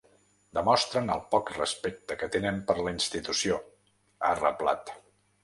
Demostren 0.57 1.11
el 1.15 1.21
poc 1.35 1.51
respecte 1.57 2.17
que 2.23 2.31
tenen 2.37 2.57
per 2.71 2.77
la 2.81 2.95
institució, 2.95 3.61
ha 4.31 4.35
reblat. 4.43 4.93